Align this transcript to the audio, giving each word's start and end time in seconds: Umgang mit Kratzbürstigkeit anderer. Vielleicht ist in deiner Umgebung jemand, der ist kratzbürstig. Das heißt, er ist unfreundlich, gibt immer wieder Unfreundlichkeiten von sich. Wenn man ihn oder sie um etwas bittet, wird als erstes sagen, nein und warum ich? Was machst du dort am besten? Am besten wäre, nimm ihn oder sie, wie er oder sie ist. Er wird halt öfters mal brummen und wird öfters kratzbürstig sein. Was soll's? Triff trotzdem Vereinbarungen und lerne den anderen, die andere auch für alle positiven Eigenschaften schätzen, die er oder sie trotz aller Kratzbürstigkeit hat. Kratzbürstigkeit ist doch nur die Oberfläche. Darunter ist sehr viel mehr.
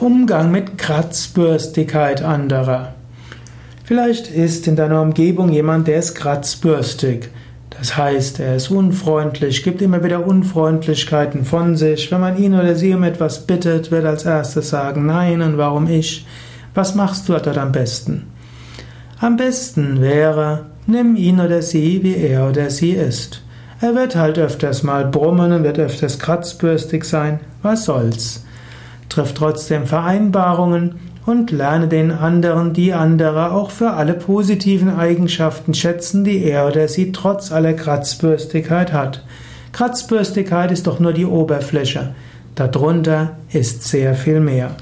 Umgang 0.00 0.50
mit 0.50 0.76
Kratzbürstigkeit 0.76 2.20
anderer. 2.20 2.94
Vielleicht 3.84 4.28
ist 4.28 4.66
in 4.66 4.74
deiner 4.74 5.00
Umgebung 5.00 5.52
jemand, 5.52 5.86
der 5.86 5.98
ist 5.98 6.16
kratzbürstig. 6.16 7.28
Das 7.70 7.96
heißt, 7.96 8.40
er 8.40 8.56
ist 8.56 8.72
unfreundlich, 8.72 9.62
gibt 9.62 9.80
immer 9.82 10.02
wieder 10.02 10.26
Unfreundlichkeiten 10.26 11.44
von 11.44 11.76
sich. 11.76 12.10
Wenn 12.10 12.20
man 12.20 12.36
ihn 12.36 12.54
oder 12.54 12.74
sie 12.74 12.92
um 12.92 13.04
etwas 13.04 13.46
bittet, 13.46 13.92
wird 13.92 14.04
als 14.04 14.24
erstes 14.24 14.70
sagen, 14.70 15.06
nein 15.06 15.42
und 15.42 15.58
warum 15.58 15.86
ich? 15.88 16.26
Was 16.74 16.96
machst 16.96 17.28
du 17.28 17.34
dort 17.34 17.56
am 17.56 17.70
besten? 17.70 18.24
Am 19.20 19.36
besten 19.36 20.00
wäre, 20.00 20.66
nimm 20.88 21.14
ihn 21.14 21.38
oder 21.38 21.62
sie, 21.62 22.02
wie 22.02 22.16
er 22.16 22.48
oder 22.48 22.68
sie 22.68 22.90
ist. 22.90 23.42
Er 23.80 23.94
wird 23.94 24.16
halt 24.16 24.38
öfters 24.38 24.82
mal 24.82 25.04
brummen 25.04 25.52
und 25.52 25.62
wird 25.62 25.78
öfters 25.78 26.18
kratzbürstig 26.18 27.04
sein. 27.04 27.38
Was 27.62 27.84
soll's? 27.84 28.43
Triff 29.14 29.32
trotzdem 29.32 29.86
Vereinbarungen 29.86 30.96
und 31.24 31.52
lerne 31.52 31.86
den 31.86 32.10
anderen, 32.10 32.72
die 32.72 32.92
andere 32.92 33.52
auch 33.52 33.70
für 33.70 33.92
alle 33.92 34.14
positiven 34.14 34.90
Eigenschaften 34.98 35.72
schätzen, 35.72 36.24
die 36.24 36.42
er 36.42 36.66
oder 36.66 36.88
sie 36.88 37.12
trotz 37.12 37.52
aller 37.52 37.74
Kratzbürstigkeit 37.74 38.92
hat. 38.92 39.24
Kratzbürstigkeit 39.70 40.72
ist 40.72 40.88
doch 40.88 40.98
nur 40.98 41.12
die 41.12 41.26
Oberfläche. 41.26 42.16
Darunter 42.56 43.36
ist 43.52 43.84
sehr 43.84 44.16
viel 44.16 44.40
mehr. 44.40 44.72